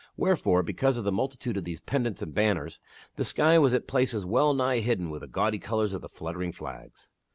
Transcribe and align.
Wherefore,, 0.17 0.63
because 0.63 0.97
of 0.97 1.03
the 1.03 1.11
multitude 1.11 1.57
of 1.57 1.63
these 1.63 1.79
pennants 1.79 2.23
and 2.23 2.33
banners 2.33 2.79
the 3.17 3.23
sky 3.23 3.59
was 3.59 3.75
at 3.75 3.85
places 3.87 4.25
well 4.25 4.51
nigh 4.55 4.79
hidden 4.79 5.11
with 5.11 5.21
the 5.21 5.27
gaudy 5.27 5.59
colors 5.59 5.93
of 5.93 6.01
the 6.01 6.09
fluttering 6.09 6.53
flags. 6.53 7.07